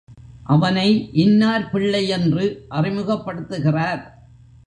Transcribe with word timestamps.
அவனை 0.43 1.09
இன்னார் 1.13 1.69
பிள்ளையென்று 1.73 2.45
அறிமுகப்படுத்துகிறார். 2.69 4.03